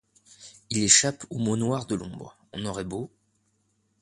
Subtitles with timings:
[0.71, 2.35] Il échappe aux mots noirs de l’ombre.
[2.53, 3.11] On aurait beau